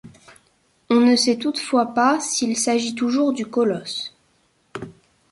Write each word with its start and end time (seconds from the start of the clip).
On 0.89 0.95
ne 0.99 1.15
sait 1.15 1.37
toutefois 1.37 1.93
pas 1.93 2.19
s’il 2.19 2.57
s’agit 2.57 2.95
toujours 2.95 3.33
du 3.33 3.45
Colosse. 3.45 4.15